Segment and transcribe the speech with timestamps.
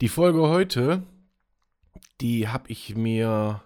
[0.00, 1.04] Die Folge heute,
[2.20, 3.62] die habe ich mir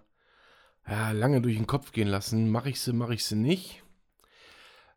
[0.86, 2.50] ja, lange durch den Kopf gehen lassen.
[2.50, 3.82] Mache ich sie, mache ich sie nicht.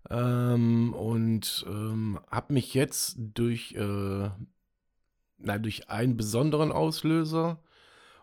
[0.10, 4.30] Ähm, und ähm, habe mich jetzt durch, äh,
[5.38, 7.64] na, durch einen besonderen Auslöser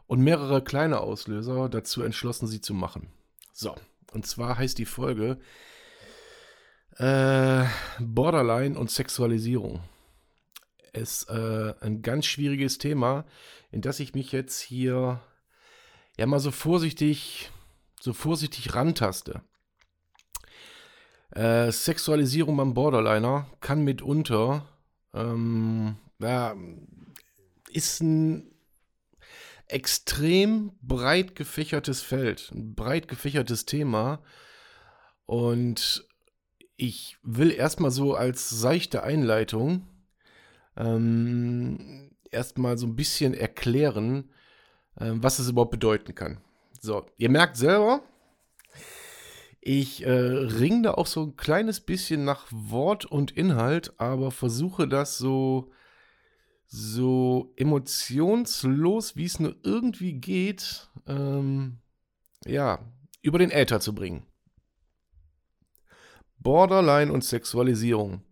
[0.07, 3.09] und mehrere kleine Auslöser dazu entschlossen, sie zu machen.
[3.55, 3.75] So,
[4.13, 5.39] und zwar heißt die Folge
[6.99, 7.65] äh,
[8.01, 9.81] Borderline und Sexualisierung
[10.93, 13.25] ist äh, ein ganz schwieriges Thema,
[13.71, 15.21] in das ich mich jetzt hier
[16.17, 17.51] ja mal so vorsichtig,
[18.01, 19.43] so vorsichtig rantaste.
[21.31, 24.67] Äh, Sexualisierung beim Borderliner kann mitunter,
[25.15, 26.57] ähm, ja,
[27.71, 28.51] ist ein
[29.67, 34.23] extrem breit gefächertes Feld, ein breit gefächertes Thema.
[35.27, 36.09] Und
[36.77, 39.87] ich will erstmal so als seichte Einleitung
[40.79, 44.31] ähm, erstmal so ein bisschen erklären,
[44.97, 46.39] äh, was es überhaupt bedeuten kann.
[46.81, 48.03] So, ihr merkt selber,
[49.61, 54.87] ich äh, ringe da auch so ein kleines bisschen nach Wort und Inhalt, aber versuche
[54.87, 55.73] das so,
[56.67, 61.79] so emotionslos, wie es nur irgendwie geht, ähm,
[62.47, 62.79] ja,
[63.21, 64.25] über den Äther zu bringen.
[66.39, 68.23] Borderline und Sexualisierung.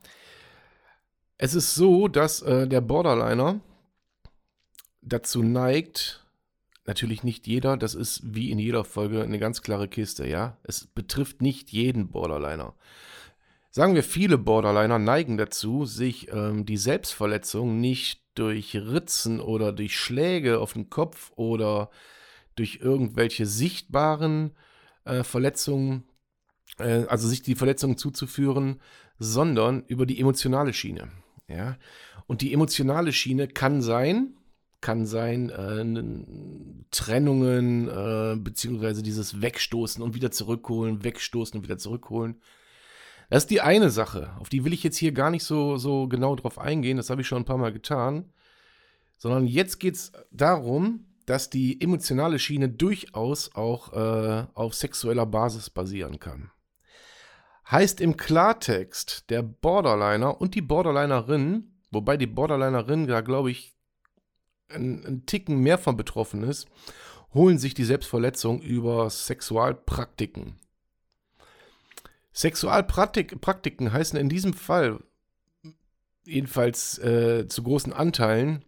[1.39, 3.61] Es ist so, dass äh, der Borderliner
[5.03, 6.25] dazu neigt,
[6.87, 10.57] natürlich nicht jeder, das ist wie in jeder Folge eine ganz klare Kiste, ja.
[10.63, 12.75] Es betrifft nicht jeden Borderliner.
[13.71, 19.99] Sagen wir, viele Borderliner neigen dazu, sich ähm, die Selbstverletzung nicht durch Ritzen oder durch
[19.99, 21.91] Schläge auf den Kopf oder
[22.55, 24.57] durch irgendwelche sichtbaren
[25.05, 26.05] äh, Verletzungen,
[26.79, 28.81] äh, also sich die Verletzungen zuzuführen,
[29.19, 31.11] sondern über die emotionale Schiene.
[31.49, 31.77] Ja?
[32.27, 34.35] Und die emotionale Schiene kann sein,
[34.81, 42.41] kann sein äh, Trennungen, äh, beziehungsweise dieses Wegstoßen und wieder zurückholen, wegstoßen und wieder zurückholen.
[43.31, 46.07] Das ist die eine Sache, auf die will ich jetzt hier gar nicht so, so
[46.07, 48.33] genau drauf eingehen, das habe ich schon ein paar Mal getan,
[49.17, 55.71] sondern jetzt geht es darum, dass die emotionale Schiene durchaus auch äh, auf sexueller Basis
[55.71, 56.53] basieren kann.
[57.71, 63.75] Heißt im Klartext, der Borderliner und die Borderlinerin, wobei die Borderlinerin da, glaube ich,
[64.69, 66.69] einen Ticken mehr von betroffen ist,
[67.35, 70.55] holen sich die Selbstverletzung über Sexualpraktiken.
[72.33, 75.01] Sexualpraktiken heißen in diesem Fall
[76.25, 78.65] jedenfalls äh, zu großen Anteilen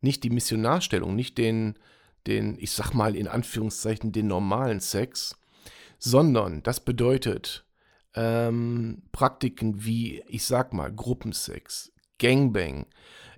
[0.00, 1.78] nicht die Missionarstellung, nicht den,
[2.26, 5.38] den, ich sag mal in Anführungszeichen, den normalen Sex,
[5.98, 7.64] sondern das bedeutet
[8.14, 12.86] ähm, Praktiken wie, ich sag mal, Gruppensex, Gangbang.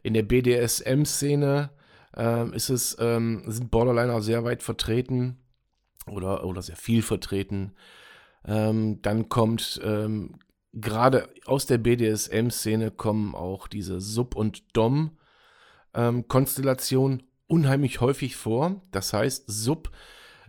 [0.03, 1.71] In der BDSM-Szene
[2.17, 5.39] ähm, ist es, ähm, sind Borderliner sehr weit vertreten
[6.07, 7.75] oder, oder sehr viel vertreten.
[8.45, 10.39] Ähm, dann kommt ähm,
[10.73, 18.83] gerade aus der BDSM-Szene kommen auch diese Sub- und Dom-Konstellationen ähm, unheimlich häufig vor.
[18.91, 19.93] Das heißt, Sub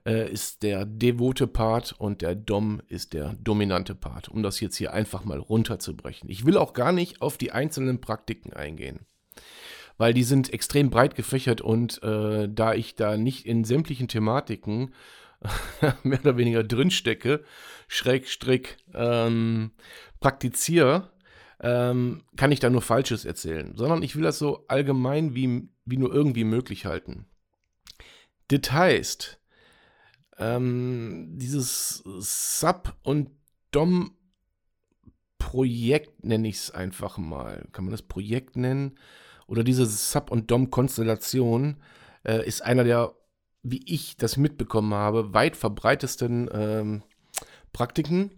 [0.05, 4.77] äh, ist der devote Part und der Dom ist der dominante Part, um das jetzt
[4.77, 6.29] hier einfach mal runterzubrechen.
[6.29, 9.05] Ich will auch gar nicht auf die einzelnen Praktiken eingehen,
[9.97, 14.93] weil die sind extrem breit gefächert und äh, da ich da nicht in sämtlichen Thematiken
[16.03, 17.43] mehr oder weniger drinstecke,
[17.87, 19.71] Schrägstrick ähm,
[20.19, 21.11] praktiziere,
[21.59, 25.97] ähm, kann ich da nur Falsches erzählen, sondern ich will das so allgemein wie, wie
[25.97, 27.25] nur irgendwie möglich halten.
[28.49, 29.39] Das heißt,
[30.37, 33.29] ähm, dieses Sub- und
[33.71, 34.15] DOM-Projekt
[36.23, 37.67] nenne ich es einfach mal.
[37.71, 38.97] Kann man das Projekt nennen?
[39.47, 41.77] Oder diese Sub- und DOM-Konstellation
[42.23, 43.13] äh, ist einer der,
[43.61, 47.03] wie ich das mitbekommen habe, weit verbreitesten ähm,
[47.71, 48.31] Praktiken.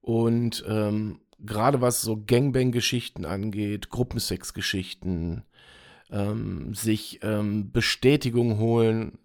[0.00, 5.44] Und ähm, gerade was so Gangbang-Geschichten angeht, Gruppensex-Geschichten,
[6.10, 9.18] ähm, sich ähm, Bestätigung holen,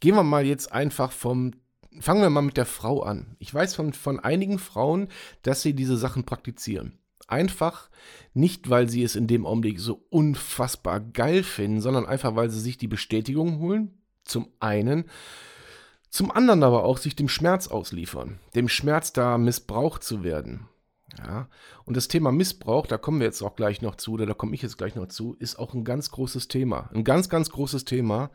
[0.00, 1.52] Gehen wir mal jetzt einfach vom
[1.98, 3.34] Fangen wir mal mit der Frau an.
[3.40, 5.08] Ich weiß von, von einigen Frauen,
[5.42, 7.00] dass sie diese Sachen praktizieren.
[7.26, 7.90] Einfach
[8.32, 12.60] nicht, weil sie es in dem Augenblick so unfassbar geil finden, sondern einfach, weil sie
[12.60, 13.98] sich die Bestätigung holen.
[14.24, 15.04] Zum einen.
[16.10, 18.38] Zum anderen aber auch sich dem Schmerz ausliefern.
[18.54, 20.68] Dem Schmerz da missbraucht zu werden.
[21.18, 21.48] Ja,
[21.84, 24.54] und das Thema Missbrauch, da kommen wir jetzt auch gleich noch zu, oder da komme
[24.54, 26.88] ich jetzt gleich noch zu, ist auch ein ganz großes Thema.
[26.94, 28.30] Ein ganz, ganz großes Thema,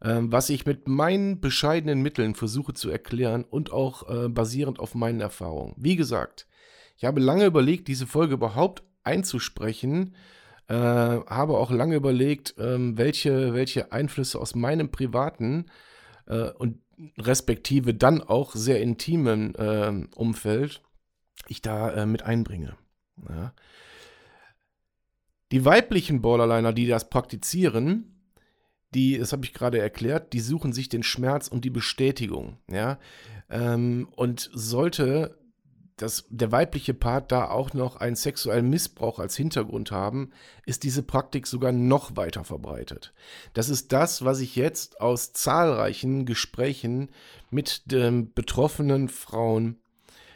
[0.00, 5.20] was ich mit meinen bescheidenen Mitteln versuche zu erklären und auch äh, basierend auf meinen
[5.20, 5.74] Erfahrungen.
[5.76, 6.46] Wie gesagt,
[6.96, 10.14] ich habe lange überlegt, diese Folge überhaupt einzusprechen,
[10.68, 15.66] äh, habe auch lange überlegt, ähm, welche, welche Einflüsse aus meinem privaten
[16.26, 16.80] äh, und
[17.18, 20.82] respektive dann auch sehr intimen äh, Umfeld
[21.48, 22.76] ich da äh, mit einbringe.
[23.28, 23.52] Ja.
[25.52, 28.15] Die weiblichen Borderliner, die das praktizieren,
[28.96, 32.56] die, das habe ich gerade erklärt, die suchen sich den Schmerz und die Bestätigung.
[32.68, 32.98] Ja?
[33.50, 35.38] Ähm, und sollte
[35.96, 40.30] das, der weibliche Part da auch noch einen sexuellen Missbrauch als Hintergrund haben,
[40.66, 43.14] ist diese Praktik sogar noch weiter verbreitet.
[43.54, 47.10] Das ist das, was ich jetzt aus zahlreichen Gesprächen
[47.50, 49.78] mit den betroffenen Frauen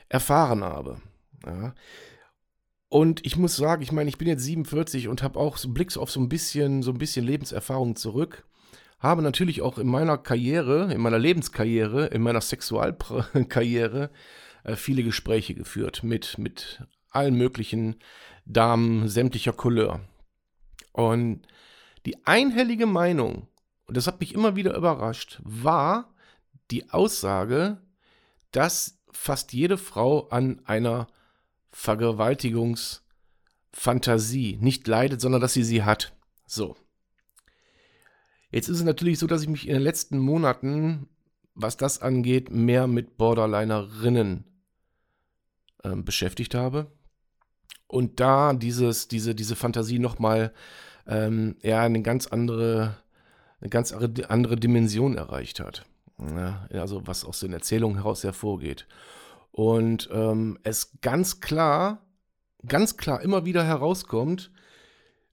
[0.08, 1.00] erfahren habe.
[1.44, 1.74] Ja.
[2.88, 5.96] Und ich muss sagen, ich meine, ich bin jetzt 47 und habe auch so Blicks
[5.96, 8.46] auf so ein bisschen, so ein bisschen Lebenserfahrung zurück.
[9.00, 14.10] Habe natürlich auch in meiner Karriere, in meiner Lebenskarriere, in meiner Sexualkarriere
[14.62, 17.96] äh, viele Gespräche geführt mit, mit allen möglichen
[18.44, 20.00] Damen sämtlicher Couleur.
[20.92, 21.42] Und
[22.06, 23.48] die einhellige Meinung,
[23.86, 26.14] und das hat mich immer wieder überrascht, war
[26.70, 27.78] die Aussage,
[28.52, 31.08] dass fast jede Frau an einer
[31.70, 36.14] Vergewaltigungsfantasie nicht leidet, sondern dass sie sie hat.
[36.46, 36.76] So.
[38.50, 41.08] Jetzt ist es natürlich so, dass ich mich in den letzten Monaten,
[41.54, 44.44] was das angeht, mehr mit Borderlinerinnen
[45.84, 46.90] äh, beschäftigt habe.
[47.86, 50.52] Und da dieses, diese, diese Fantasie nochmal
[51.06, 52.96] ähm, ja, eine ganz andere,
[53.60, 55.86] eine ganz andere Dimension erreicht hat.
[56.18, 58.86] Ja, also was aus den Erzählungen heraus hervorgeht.
[59.52, 62.02] Und ähm, es ganz klar,
[62.66, 64.50] ganz klar immer wieder herauskommt,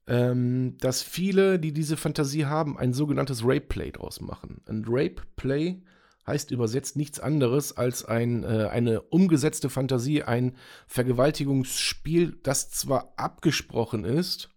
[0.07, 4.62] ähm, dass viele, die diese Fantasie haben, ein sogenanntes Rape-Play draus machen.
[4.68, 5.81] Ein Rape-Play
[6.25, 10.56] heißt übersetzt nichts anderes als ein, äh, eine umgesetzte Fantasie, ein
[10.88, 14.50] Vergewaltigungsspiel, das zwar abgesprochen ist,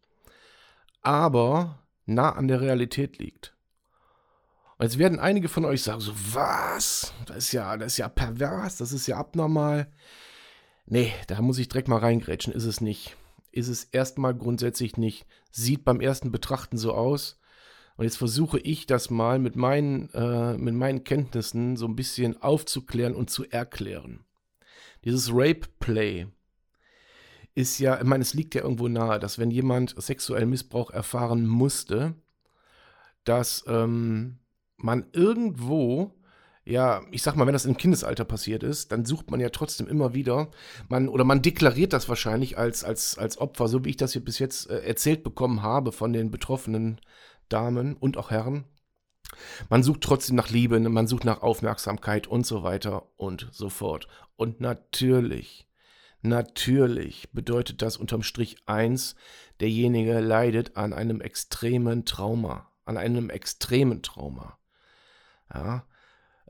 [1.02, 3.55] aber nah an der Realität liegt.
[4.79, 7.12] Und jetzt werden einige von euch sagen: so, was?
[7.26, 9.91] Das ist ja, das ist ja pervers, das ist ja abnormal.
[10.87, 13.17] Nee, da muss ich direkt mal reingrätschen, ist es nicht.
[13.52, 15.26] Ist es erstmal grundsätzlich nicht.
[15.50, 17.38] Sieht beim ersten Betrachten so aus.
[17.97, 22.41] Und jetzt versuche ich das mal mit meinen, äh, mit meinen Kenntnissen so ein bisschen
[22.41, 24.25] aufzuklären und zu erklären.
[25.05, 26.26] Dieses Rape Play
[27.55, 31.47] ist ja, ich meine, es liegt ja irgendwo nahe, dass wenn jemand sexuellen Missbrauch erfahren
[31.47, 32.14] musste,
[33.25, 34.38] dass ähm,
[34.76, 36.14] man irgendwo,
[36.65, 39.89] ja, ich sag mal, wenn das im Kindesalter passiert ist, dann sucht man ja trotzdem
[39.89, 40.51] immer wieder,
[40.89, 44.25] man, oder man deklariert das wahrscheinlich als, als, als Opfer, so wie ich das hier
[44.25, 47.01] bis jetzt äh, erzählt bekommen habe von den betroffenen
[47.49, 48.65] Damen und auch Herren.
[49.69, 54.09] Man sucht trotzdem nach Liebe, man sucht nach Aufmerksamkeit und so weiter und so fort.
[54.37, 55.69] Und natürlich,
[56.21, 59.15] natürlich bedeutet das unterm Strich eins,
[59.61, 64.59] derjenige leidet an einem extremen Trauma, an einem extremen Trauma.
[65.52, 65.85] Ja,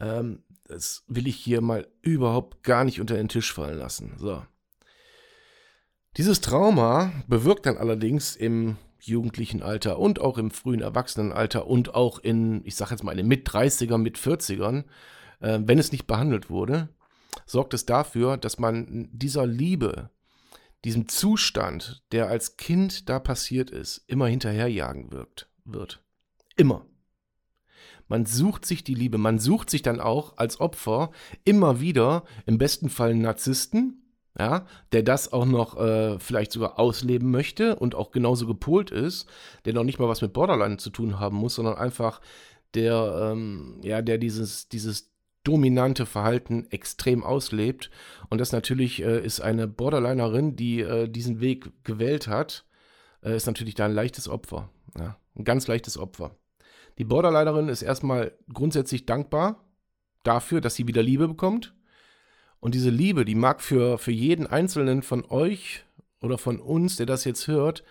[0.00, 4.14] ähm, das will ich hier mal überhaupt gar nicht unter den Tisch fallen lassen.
[4.18, 4.42] So.
[6.16, 12.18] Dieses Trauma bewirkt dann allerdings im jugendlichen Alter und auch im frühen Erwachsenenalter und auch
[12.18, 14.84] in, ich sag jetzt mal, in den Mit-30ern, Mit-40ern,
[15.40, 16.88] äh, wenn es nicht behandelt wurde,
[17.46, 20.10] sorgt es dafür, dass man dieser Liebe,
[20.84, 26.02] diesem Zustand, der als Kind da passiert ist, immer hinterherjagen wirkt, wird.
[26.56, 26.86] Immer.
[28.10, 31.12] Man sucht sich die Liebe, man sucht sich dann auch als Opfer
[31.44, 34.02] immer wieder, im besten Fall einen Narzissten,
[34.36, 39.28] ja, der das auch noch äh, vielleicht sogar ausleben möchte und auch genauso gepolt ist,
[39.64, 42.20] der noch nicht mal was mit Borderline zu tun haben muss, sondern einfach
[42.74, 45.12] der, ähm, ja, der dieses, dieses
[45.44, 47.90] dominante Verhalten extrem auslebt.
[48.28, 52.64] Und das natürlich äh, ist eine Borderlinerin, die äh, diesen Weg gewählt hat,
[53.22, 54.68] äh, ist natürlich da ein leichtes Opfer.
[54.98, 56.34] Ja, ein ganz leichtes Opfer.
[57.00, 59.64] Die Borderlinerin ist erstmal grundsätzlich dankbar
[60.22, 61.74] dafür, dass sie wieder Liebe bekommt.
[62.60, 65.86] Und diese Liebe, die mag für, für jeden Einzelnen von euch
[66.20, 67.84] oder von uns, der das jetzt hört,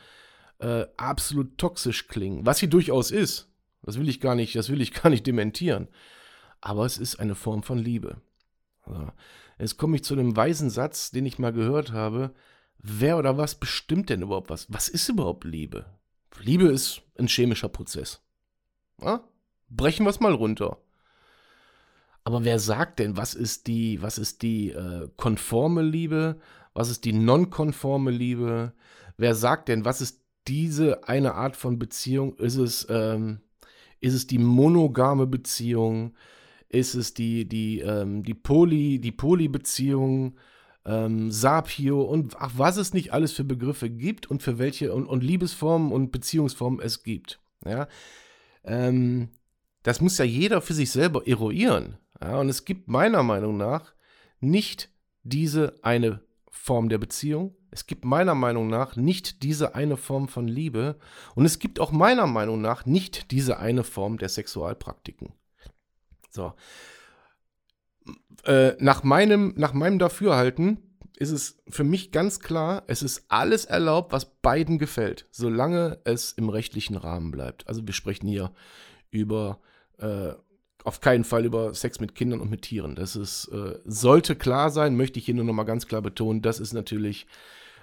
[0.59, 2.45] äh, absolut toxisch klingen.
[2.45, 3.49] Was sie durchaus ist.
[3.81, 5.87] Das will ich gar nicht, das will ich gar nicht dementieren.
[6.61, 8.21] Aber es ist eine Form von Liebe.
[8.83, 9.07] Also,
[9.57, 12.35] jetzt komme ich zu einem weisen Satz, den ich mal gehört habe.
[12.77, 14.71] wer oder was bestimmt denn überhaupt was?
[14.71, 15.87] Was ist überhaupt Liebe?
[16.39, 18.21] Liebe ist ein chemischer Prozess.
[19.01, 19.23] Ja?
[19.69, 20.77] Brechen wir es mal runter.
[22.23, 26.39] Aber wer sagt denn, was ist die, was ist die äh, konforme Liebe?
[26.73, 28.73] Was ist die nonkonforme Liebe?
[29.17, 32.35] Wer sagt denn, was ist diese eine Art von Beziehung?
[32.37, 33.41] Ist es, ähm,
[33.99, 36.15] ist es die monogame Beziehung?
[36.67, 40.37] Ist es die, die, ähm, die Poly, die Poly-Beziehung?
[40.85, 45.05] ähm, Sapio und ach, was es nicht alles für Begriffe gibt und für welche und,
[45.05, 47.39] und Liebesformen und Beziehungsformen es gibt.
[47.65, 47.87] Ja,
[48.63, 49.29] ähm,
[49.83, 51.97] das muss ja jeder für sich selber eruieren.
[52.21, 53.93] Ja, und es gibt meiner Meinung nach
[54.39, 54.89] nicht
[55.23, 57.55] diese eine Form der Beziehung.
[57.71, 60.97] Es gibt meiner Meinung nach nicht diese eine Form von Liebe.
[61.35, 65.33] Und es gibt auch meiner Meinung nach nicht diese eine Form der Sexualpraktiken.
[66.29, 66.53] So.
[68.43, 70.88] Äh, nach, meinem, nach meinem Dafürhalten
[71.19, 76.31] ist es für mich ganz klar, es ist alles erlaubt, was beiden gefällt, solange es
[76.31, 77.67] im rechtlichen Rahmen bleibt.
[77.67, 78.51] Also wir sprechen hier
[79.11, 79.59] über
[79.97, 80.33] äh,
[80.85, 82.95] auf keinen Fall über Sex mit Kindern und mit Tieren.
[82.95, 86.41] Das ist, äh, sollte klar sein, möchte ich hier nur noch mal ganz klar betonen.
[86.41, 87.27] Das ist natürlich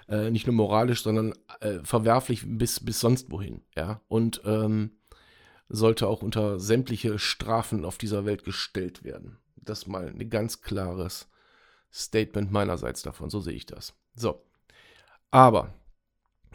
[0.09, 3.61] äh, nicht nur moralisch, sondern äh, verwerflich bis, bis sonst wohin.
[3.75, 4.01] Ja?
[4.07, 4.93] Und ähm,
[5.69, 9.37] sollte auch unter sämtliche Strafen auf dieser Welt gestellt werden.
[9.55, 11.29] Das mal ein ganz klares
[11.91, 13.29] Statement meinerseits davon.
[13.29, 13.93] So sehe ich das.
[14.15, 14.43] So.
[15.31, 15.73] Aber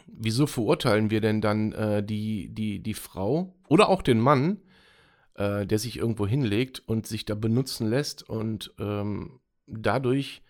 [0.07, 4.61] wieso verurteilen wir denn dann äh, die, die, die Frau oder auch den Mann,
[5.35, 10.41] äh, der sich irgendwo hinlegt und sich da benutzen lässt und ähm, dadurch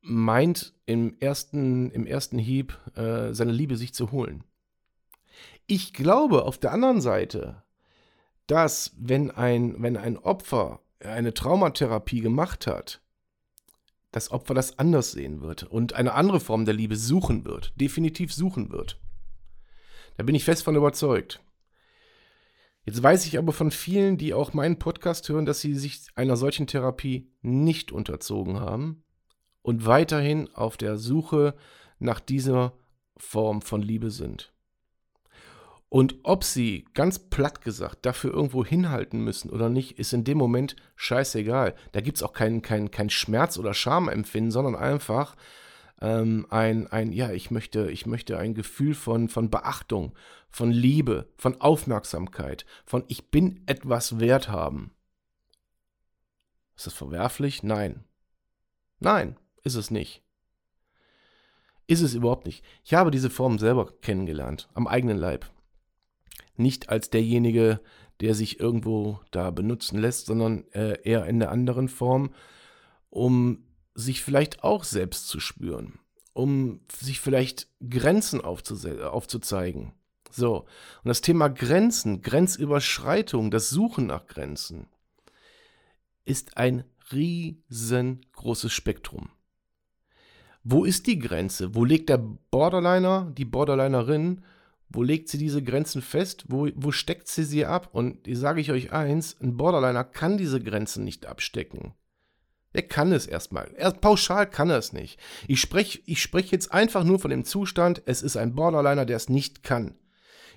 [0.00, 4.44] meint im ersten, im ersten Hieb äh, seine Liebe sich zu holen?
[5.66, 7.62] Ich glaube auf der anderen Seite,
[8.46, 13.00] dass wenn ein, wenn ein Opfer eine Traumatherapie gemacht hat,
[14.12, 18.32] das Opfer das anders sehen wird und eine andere Form der Liebe suchen wird, definitiv
[18.32, 19.00] suchen wird.
[20.16, 21.40] Da bin ich fest von überzeugt.
[22.84, 26.36] Jetzt weiß ich aber von vielen, die auch meinen Podcast hören, dass sie sich einer
[26.36, 29.02] solchen Therapie nicht unterzogen haben
[29.62, 31.54] und weiterhin auf der Suche
[31.98, 32.74] nach dieser
[33.16, 34.52] Form von Liebe sind.
[35.92, 40.38] Und ob sie, ganz platt gesagt, dafür irgendwo hinhalten müssen oder nicht, ist in dem
[40.38, 41.74] Moment scheißegal.
[41.92, 45.36] Da gibt es auch keinen kein, kein Schmerz oder Schamempfinden, sondern einfach
[46.00, 50.14] ähm, ein, ein, ja, ich möchte, ich möchte ein Gefühl von, von Beachtung,
[50.48, 54.94] von Liebe, von Aufmerksamkeit, von ich bin etwas wert haben.
[56.74, 57.62] Ist das verwerflich?
[57.62, 58.02] Nein.
[58.98, 60.22] Nein, ist es nicht.
[61.86, 62.64] Ist es überhaupt nicht.
[62.82, 65.50] Ich habe diese Form selber kennengelernt, am eigenen Leib
[66.56, 67.80] nicht als derjenige,
[68.20, 72.30] der sich irgendwo da benutzen lässt, sondern äh, eher in der anderen Form,
[73.10, 75.98] um sich vielleicht auch selbst zu spüren,
[76.32, 79.92] um sich vielleicht Grenzen aufzuzeigen.
[80.30, 84.86] So, und das Thema Grenzen, Grenzüberschreitung, das Suchen nach Grenzen,
[86.24, 89.30] ist ein riesengroßes Spektrum.
[90.64, 91.74] Wo ist die Grenze?
[91.74, 94.42] Wo legt der Borderliner, die Borderlinerin
[94.92, 96.44] wo legt sie diese Grenzen fest?
[96.48, 97.90] Wo, wo steckt sie sie ab?
[97.92, 101.94] Und ich sage ich euch eins, ein Borderliner kann diese Grenzen nicht abstecken.
[102.72, 103.70] Er kann es erstmal.
[103.76, 105.18] Er, pauschal kann er es nicht.
[105.46, 109.16] Ich spreche ich sprech jetzt einfach nur von dem Zustand, es ist ein Borderliner, der
[109.16, 109.96] es nicht kann.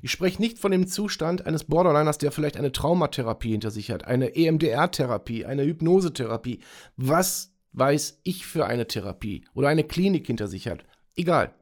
[0.01, 4.05] Ich spreche nicht von dem Zustand eines Borderliners, der vielleicht eine Traumatherapie hinter sich hat,
[4.05, 6.59] eine EMDR-Therapie, eine Hypnosetherapie.
[6.95, 10.85] Was weiß ich für eine Therapie oder eine Klinik hinter sich hat?
[11.15, 11.53] Egal.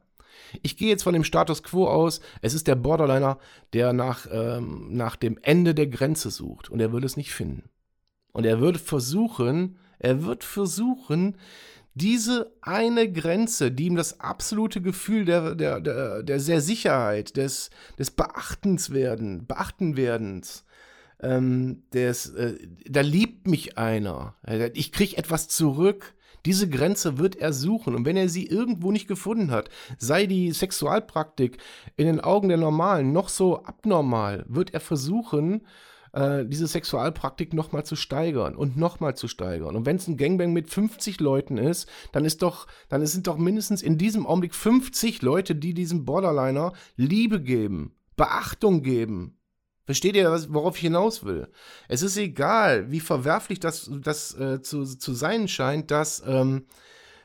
[0.62, 3.40] Ich gehe jetzt von dem Status quo aus, es ist der Borderliner,
[3.74, 6.70] der nach, ähm, nach dem Ende der Grenze sucht.
[6.70, 7.70] Und er würde es nicht finden.
[8.32, 11.38] Und er wird versuchen, er wird versuchen,
[11.96, 17.70] diese eine Grenze, die ihm das absolute Gefühl der, der, der, der sehr Sicherheit, des,
[18.00, 20.66] des Beachtenswerden, Beachtenwerdens,
[21.22, 22.58] ähm, des, äh,
[22.90, 24.36] da liebt mich einer,
[24.74, 29.08] ich kriege etwas zurück, diese Grenze wird er suchen und wenn er sie irgendwo nicht
[29.08, 31.58] gefunden hat, sei die Sexualpraktik
[31.96, 35.62] in den Augen der Normalen noch so abnormal, wird er versuchen,
[36.14, 39.76] äh, diese Sexualpraktik nochmal zu steigern und nochmal zu steigern.
[39.76, 43.38] Und wenn es ein Gangbang mit 50 Leuten ist, dann ist doch, dann sind doch
[43.38, 49.38] mindestens in diesem Augenblick 50 Leute, die diesem Borderliner Liebe geben, Beachtung geben,
[49.86, 51.50] Versteht ihr, worauf ich hinaus will?
[51.90, 56.68] Es ist egal, wie verwerflich das, das äh, zu, zu sein scheint, dass, ähm,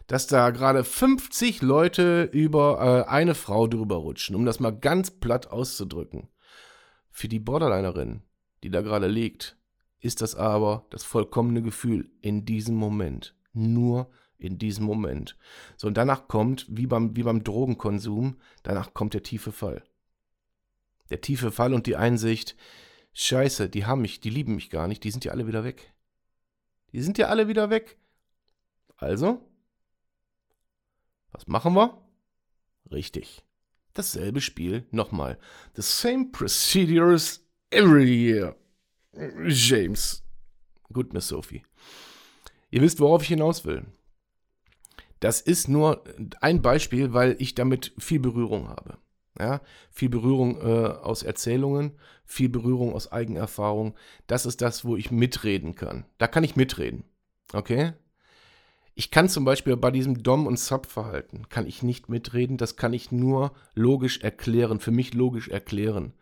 [0.09, 5.11] dass da gerade 50 Leute über äh, eine Frau drüber rutschen, um das mal ganz
[5.13, 6.29] platt auszudrücken.
[7.11, 8.23] Für die Borderlinerin,
[8.65, 9.57] die da gerade liegt,
[10.01, 13.37] ist das aber das vollkommene Gefühl in diesem Moment.
[13.53, 15.37] Nur in diesem Moment.
[15.77, 19.83] So, und danach kommt, wie beim, wie beim Drogenkonsum, danach kommt der tiefe Fall.
[21.11, 22.57] Der tiefe Fall und die Einsicht,
[23.15, 25.93] scheiße, die haben mich, die lieben mich gar nicht, die sind ja alle wieder weg.
[26.93, 27.99] Die sind ja alle wieder weg.
[28.97, 29.47] Also,
[31.33, 32.01] was machen wir?
[32.91, 33.45] Richtig.
[33.95, 35.39] Dasselbe Spiel nochmal.
[35.75, 38.57] The same procedures every year.
[39.47, 40.23] James.
[40.93, 41.63] Gut, Miss Sophie.
[42.71, 43.87] Ihr wisst, worauf ich hinaus will.
[45.21, 46.05] Das ist nur
[46.41, 48.99] ein Beispiel, weil ich damit viel Berührung habe.
[49.39, 51.93] Ja, viel Berührung äh, aus Erzählungen,
[52.25, 53.95] viel Berührung aus Eigenerfahrung.
[54.27, 56.05] Das ist das, wo ich mitreden kann.
[56.19, 57.05] Da kann ich mitreden.
[57.53, 57.93] Okay?
[58.99, 62.93] Ich kann zum Beispiel bei diesem Dom- und Sub-Verhalten, kann ich nicht mitreden, das kann
[62.93, 66.15] ich nur logisch erklären, für mich logisch erklären,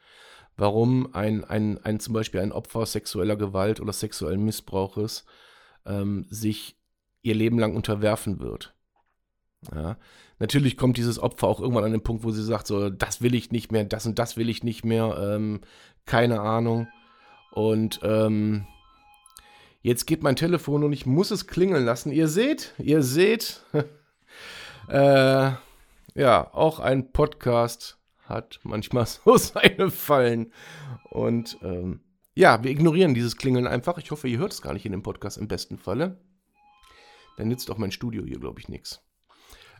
[0.59, 5.25] warum ein, ein, ein zum Beispiel ein Opfer sexueller Gewalt oder sexuellen Missbrauches
[5.87, 6.77] ähm, sich
[7.23, 8.76] ihr Leben lang unterwerfen wird.
[9.75, 9.97] Ja.
[10.39, 13.35] Natürlich kommt dieses Opfer auch irgendwann an den Punkt, wo sie sagt, so, das will
[13.35, 15.61] ich nicht mehr, das und das will ich nicht mehr, ähm,
[16.05, 16.89] keine Ahnung.
[17.53, 18.67] Und ähm,
[19.87, 22.11] Jetzt geht mein Telefon und ich muss es klingeln lassen.
[22.11, 23.63] Ihr seht, ihr seht,
[24.89, 25.53] äh,
[26.17, 30.53] ja, auch ein Podcast hat manchmal so seine Fallen.
[31.11, 32.01] Und ähm,
[32.35, 33.97] ja, wir ignorieren dieses Klingeln einfach.
[33.99, 36.19] Ich hoffe, ihr hört es gar nicht in dem Podcast im besten Falle.
[37.37, 39.06] Dann nützt auch mein Studio hier, glaube ich, nichts.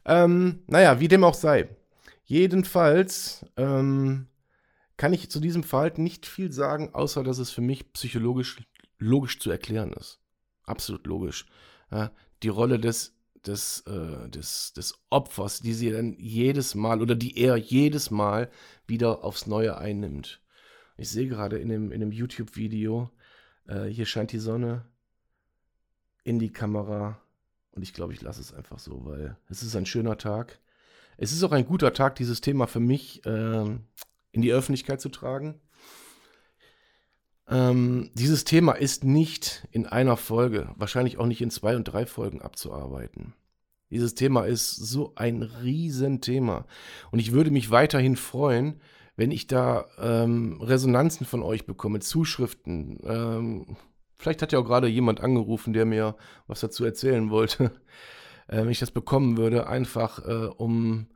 [0.07, 1.69] Ähm, naja, wie dem auch sei.
[2.25, 4.29] Jedenfalls ähm,
[4.97, 8.63] kann ich zu diesem Verhalten nicht viel sagen, außer dass es für mich psychologisch
[8.99, 10.21] logisch zu erklären ist.
[10.65, 11.47] Absolut logisch.
[11.91, 17.15] Ja, die Rolle des, des, äh, des, des Opfers, die sie dann jedes Mal oder
[17.15, 18.51] die er jedes Mal
[18.87, 20.41] wieder aufs Neue einnimmt.
[20.97, 23.11] Ich sehe gerade in dem, in dem YouTube-Video,
[23.67, 24.87] äh, hier scheint die Sonne
[26.25, 27.21] in die Kamera
[27.77, 30.59] und ich glaube, ich lasse es einfach so, weil es ist ein schöner Tag.
[31.19, 33.65] Es ist auch ein guter Tag, dieses Thema für mich äh,
[34.33, 35.61] in die Öffentlichkeit zu tragen.
[37.49, 42.07] Ähm, dieses Thema ist nicht in einer Folge, wahrscheinlich auch nicht in zwei und drei
[42.07, 43.35] Folgen abzuarbeiten.
[43.91, 46.67] Dieses Thema ist so ein Riesenthema.
[47.13, 48.81] Und ich würde mich weiterhin freuen,
[49.17, 52.99] wenn ich da ähm, Resonanzen von euch bekomme, Zuschriften.
[53.05, 53.77] Ähm,
[54.17, 57.73] vielleicht hat ja auch gerade jemand angerufen, der mir was dazu erzählen wollte.
[58.49, 61.09] äh, wenn ich das bekommen würde, einfach äh, um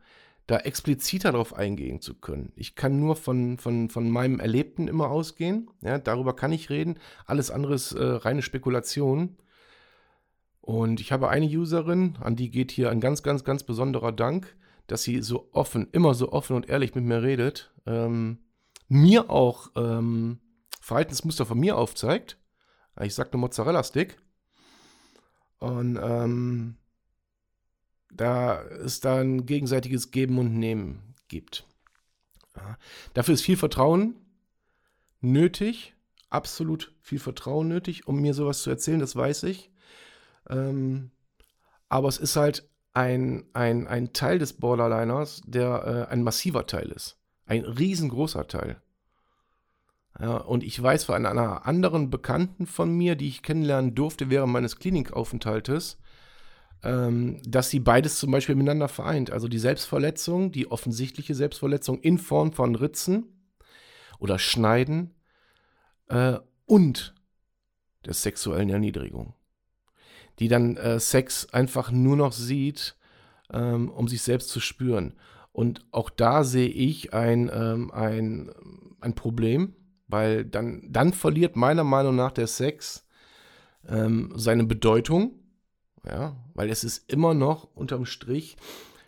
[0.46, 2.52] da expliziter darauf eingehen zu können.
[2.56, 5.70] Ich kann nur von, von, von meinem Erlebten immer ausgehen.
[5.80, 6.98] Ja, darüber kann ich reden.
[7.24, 9.36] Alles andere ist äh, reine Spekulation.
[10.60, 14.56] Und ich habe eine Userin, an die geht hier ein ganz, ganz, ganz besonderer Dank,
[14.88, 17.72] dass sie so offen, immer so offen und ehrlich mit mir redet.
[17.86, 18.38] Ähm,
[18.88, 20.40] mir auch ähm,
[20.80, 22.39] Verhaltensmuster von mir aufzeigt.
[23.06, 24.16] Ich nur Mozzarella-Stick.
[25.58, 26.76] Und ähm,
[28.12, 31.66] da es da ein gegenseitiges Geben und Nehmen gibt.
[32.56, 32.76] Ja.
[33.14, 34.14] Dafür ist viel Vertrauen
[35.20, 35.94] nötig,
[36.28, 39.70] absolut viel Vertrauen nötig, um mir sowas zu erzählen, das weiß ich.
[40.48, 41.10] Ähm,
[41.88, 46.90] aber es ist halt ein, ein, ein Teil des Borderliners, der äh, ein massiver Teil
[46.90, 47.18] ist.
[47.46, 48.80] Ein riesengroßer Teil.
[50.18, 54.52] Ja, und ich weiß von einer anderen Bekannten von mir, die ich kennenlernen durfte während
[54.52, 55.98] meines Klinikaufenthaltes,
[56.82, 59.30] ähm, dass sie beides zum Beispiel miteinander vereint.
[59.30, 63.24] Also die Selbstverletzung, die offensichtliche Selbstverletzung in Form von Ritzen
[64.18, 65.14] oder Schneiden
[66.08, 67.14] äh, und
[68.04, 69.34] der sexuellen Erniedrigung.
[70.38, 72.96] Die dann äh, Sex einfach nur noch sieht,
[73.52, 75.14] ähm, um sich selbst zu spüren.
[75.52, 78.50] Und auch da sehe ich ein, ähm, ein,
[79.00, 79.74] ein Problem,
[80.10, 83.06] weil dann, dann verliert meiner Meinung nach der Sex
[83.88, 85.40] ähm, seine Bedeutung
[86.06, 88.56] ja, weil es ist immer noch unterm Strich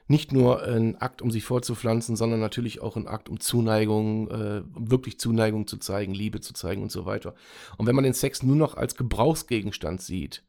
[0.09, 4.63] nicht nur ein Akt, um sich vorzupflanzen, sondern natürlich auch ein Akt, um Zuneigung, äh,
[4.75, 7.35] wirklich Zuneigung zu zeigen, Liebe zu zeigen und so weiter.
[7.79, 10.45] Und wenn man den Sex nur noch als Gebrauchsgegenstand sieht,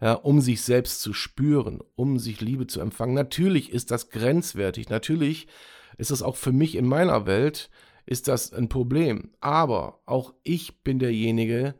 [0.00, 4.88] ja, um sich selbst zu spüren, um sich Liebe zu empfangen, natürlich ist das grenzwertig.
[4.88, 5.46] Natürlich
[5.98, 7.70] ist das auch für mich in meiner Welt
[8.06, 9.30] ist das ein Problem.
[9.40, 11.74] Aber auch ich bin derjenige,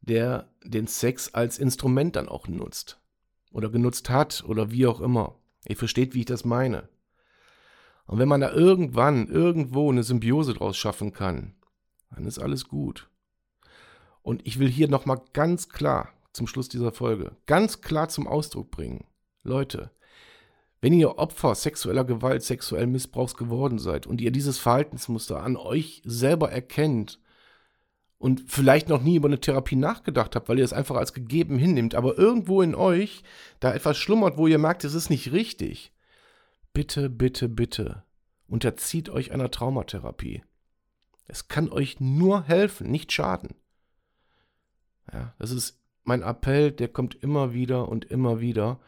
[0.00, 3.00] der den Sex als Instrument dann auch nutzt
[3.52, 5.36] oder genutzt hat oder wie auch immer.
[5.66, 6.88] Ihr versteht, wie ich das meine.
[8.06, 11.54] Und wenn man da irgendwann, irgendwo eine Symbiose draus schaffen kann,
[12.10, 13.08] dann ist alles gut.
[14.22, 18.70] Und ich will hier nochmal ganz klar zum Schluss dieser Folge, ganz klar zum Ausdruck
[18.70, 19.04] bringen.
[19.42, 19.90] Leute,
[20.80, 26.02] wenn ihr Opfer sexueller Gewalt, sexuellen Missbrauchs geworden seid und ihr dieses Verhaltensmuster an euch
[26.04, 27.20] selber erkennt
[28.18, 31.58] und vielleicht noch nie über eine Therapie nachgedacht habt, weil ihr es einfach als gegeben
[31.58, 33.22] hinnimmt, aber irgendwo in euch
[33.60, 35.92] da etwas schlummert, wo ihr merkt, es ist nicht richtig,
[36.72, 38.04] bitte, bitte, bitte
[38.50, 40.42] unterzieht euch einer Traumatherapie.
[41.26, 43.54] Es kann euch nur helfen, nicht schaden.
[45.12, 48.80] Ja, das ist mein Appell, der kommt immer wieder und immer wieder.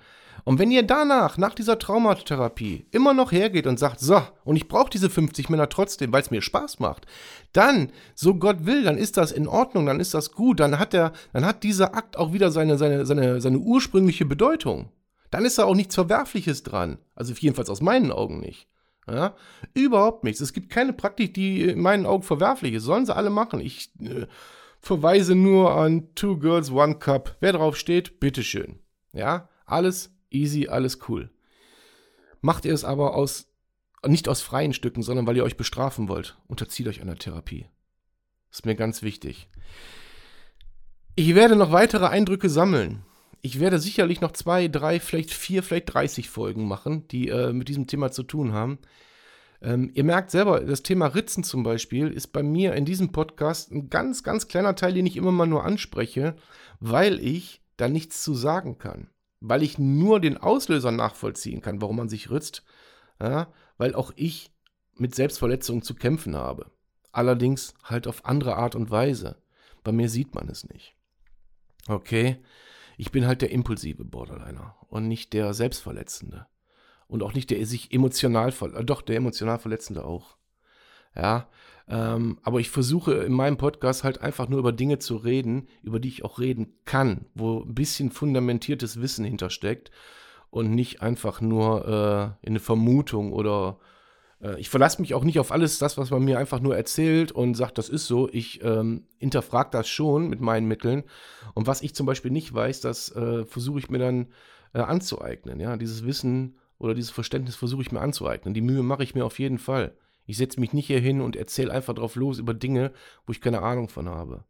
[0.45, 4.69] Und wenn ihr danach, nach dieser Traumatherapie, immer noch hergeht und sagt, so, und ich
[4.69, 7.07] brauche diese 50 Männer trotzdem, weil es mir Spaß macht,
[7.53, 10.93] dann, so Gott will, dann ist das in Ordnung, dann ist das gut, dann hat
[10.93, 14.91] der, dann hat dieser Akt auch wieder seine, seine, seine, seine ursprüngliche Bedeutung.
[15.31, 16.99] Dann ist da auch nichts Verwerfliches dran.
[17.15, 18.69] Also jedenfalls aus meinen Augen nicht.
[19.09, 19.35] Ja?
[19.75, 20.41] Überhaupt nichts.
[20.41, 22.85] Es gibt keine Praktik, die in meinen Augen verwerflich ist.
[22.85, 23.61] Sollen sie alle machen.
[23.61, 24.27] Ich äh,
[24.81, 27.37] verweise nur an Two Girls, One Cup.
[27.41, 28.81] Wer drauf steht, bitteschön.
[29.13, 31.31] Ja, alles easy, alles cool.
[32.41, 33.47] Macht ihr es aber aus,
[34.07, 36.37] nicht aus freien Stücken, sondern weil ihr euch bestrafen wollt.
[36.49, 37.67] Unterzieht euch einer Therapie.
[38.51, 39.49] Ist mir ganz wichtig.
[41.15, 43.05] Ich werde noch weitere Eindrücke sammeln.
[43.41, 47.69] Ich werde sicherlich noch zwei, drei, vielleicht vier, vielleicht 30 Folgen machen, die äh, mit
[47.69, 48.79] diesem Thema zu tun haben.
[49.61, 53.71] Ähm, ihr merkt selber, das Thema Ritzen zum Beispiel ist bei mir in diesem Podcast
[53.71, 56.37] ein ganz, ganz kleiner Teil, den ich immer mal nur anspreche,
[56.81, 59.09] weil ich da nichts zu sagen kann.
[59.45, 62.63] Weil ich nur den Auslöser nachvollziehen kann, warum man sich ritzt.
[63.21, 64.53] Ja, weil auch ich
[64.97, 66.71] mit Selbstverletzungen zu kämpfen habe.
[67.11, 69.43] Allerdings halt auf andere Art und Weise.
[69.83, 70.95] Bei mir sieht man es nicht.
[71.89, 72.39] Okay,
[72.97, 76.47] ich bin halt der impulsive Borderliner und nicht der Selbstverletzende.
[77.09, 80.37] Und auch nicht der sich emotional, äh, doch der emotional Verletzende auch.
[81.17, 81.49] Ja,
[81.89, 86.01] ähm, aber ich versuche in meinem Podcast halt einfach nur über Dinge zu reden, über
[86.01, 89.91] die ich auch reden kann, wo ein bisschen fundamentiertes Wissen hintersteckt
[90.51, 91.87] und nicht einfach nur
[92.43, 93.79] äh, in eine Vermutung oder
[94.43, 97.33] äh, ich verlasse mich auch nicht auf alles das, was man mir einfach nur erzählt
[97.33, 98.29] und sagt, das ist so.
[98.31, 101.05] Ich ähm, hinterfrage das schon mit meinen Mitteln.
[101.55, 104.29] Und was ich zum Beispiel nicht weiß, das äh, versuche ich mir dann
[104.75, 105.61] äh, anzueignen.
[105.61, 108.55] Ja, dieses Wissen oder dieses Verständnis versuche ich mir anzueignen.
[108.55, 109.97] Die Mühe mache ich mir auf jeden Fall.
[110.25, 112.93] Ich setze mich nicht hier hin und erzähle einfach drauf los über Dinge,
[113.27, 114.45] wo ich keine Ahnung von habe.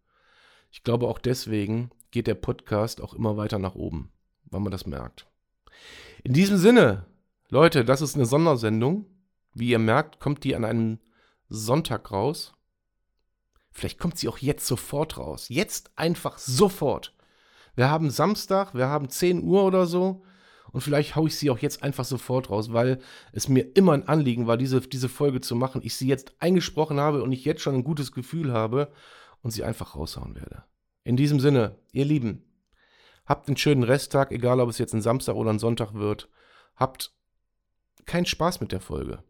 [0.71, 4.11] Ich glaube auch deswegen geht der Podcast auch immer weiter nach oben,
[4.47, 5.27] weil man das merkt.
[6.25, 7.07] In diesem Sinne,
[7.49, 9.07] Leute, das ist eine Sondersendung.
[9.55, 10.99] Wie ihr merkt, kommt die an einem
[11.49, 12.55] Sonntag raus.
[13.71, 15.47] Vielleicht kommt sie auch jetzt sofort raus.
[15.49, 17.15] Jetzt einfach sofort.
[17.75, 20.23] Wir haben Samstag, wir haben 10 Uhr oder so.
[20.73, 22.99] Und vielleicht haue ich sie auch jetzt einfach sofort raus, weil
[23.33, 25.83] es mir immer ein Anliegen war, diese, diese Folge zu machen.
[25.85, 28.91] Ich sie jetzt eingesprochen habe und ich jetzt schon ein gutes Gefühl habe
[29.43, 30.65] und sie einfach raushauen werde.
[31.05, 32.45] In diesem Sinne, ihr Lieben,
[33.27, 36.29] habt einen schönen Resttag, egal ob es jetzt ein Samstag oder ein Sonntag wird.
[36.75, 37.13] Habt
[38.07, 39.23] keinen Spaß mit der Folge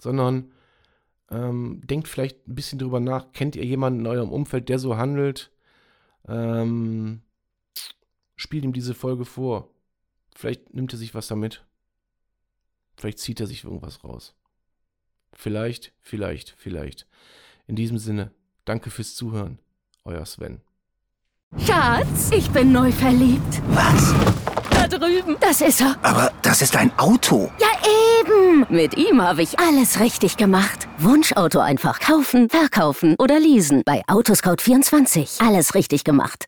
[0.00, 0.52] sondern
[1.30, 3.32] ähm, denkt vielleicht ein bisschen drüber nach.
[3.32, 5.52] Kennt ihr jemanden in eurem Umfeld, der so handelt?
[6.28, 7.22] Ähm,
[8.36, 9.70] spielt ihm diese Folge vor.
[10.36, 11.64] Vielleicht nimmt er sich was damit.
[12.96, 14.34] Vielleicht zieht er sich irgendwas raus.
[15.32, 17.06] Vielleicht, vielleicht, vielleicht.
[17.66, 18.30] In diesem Sinne,
[18.66, 19.58] danke fürs Zuhören.
[20.04, 20.60] Euer Sven.
[21.58, 23.62] Schatz, ich bin neu verliebt.
[23.68, 24.14] Was?
[24.70, 25.36] Da drüben.
[25.40, 25.96] Das ist er.
[26.02, 27.50] Aber das ist ein Auto.
[27.58, 27.68] Ja,
[28.20, 28.66] eben.
[28.68, 30.86] Mit ihm habe ich alles richtig gemacht.
[30.98, 33.82] Wunschauto einfach kaufen, verkaufen oder leasen.
[33.86, 35.44] Bei Autoscout24.
[35.46, 36.44] Alles richtig gemacht.